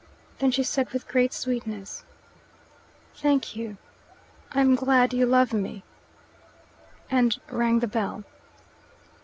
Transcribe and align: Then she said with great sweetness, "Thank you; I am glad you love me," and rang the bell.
Then 0.39 0.49
she 0.49 0.63
said 0.63 0.89
with 0.91 1.07
great 1.07 1.31
sweetness, 1.31 2.05
"Thank 3.13 3.55
you; 3.55 3.77
I 4.51 4.59
am 4.61 4.73
glad 4.73 5.13
you 5.13 5.27
love 5.27 5.53
me," 5.53 5.83
and 7.11 7.37
rang 7.51 7.81
the 7.81 7.87
bell. 7.87 8.23